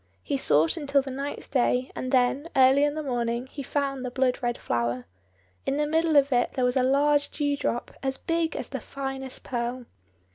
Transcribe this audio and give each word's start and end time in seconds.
He 0.23 0.35
sought 0.35 0.77
until 0.77 1.03
the 1.03 1.11
ninth 1.11 1.51
day, 1.51 1.91
and 1.95 2.11
then, 2.11 2.47
early 2.55 2.83
in 2.85 2.95
the 2.95 3.03
morning, 3.03 3.45
he 3.45 3.61
found 3.61 4.03
the 4.03 4.09
blood 4.09 4.39
red 4.41 4.57
flower. 4.57 5.05
In 5.63 5.77
the 5.77 5.85
middle 5.85 6.15
of 6.15 6.31
it 6.33 6.53
there 6.53 6.65
was 6.65 6.75
a 6.75 6.81
large 6.81 7.29
dew 7.29 7.55
drop, 7.55 7.91
as 8.01 8.17
big 8.17 8.55
as 8.55 8.69
the 8.69 8.79
finest 8.81 9.43
pearl. 9.43 9.85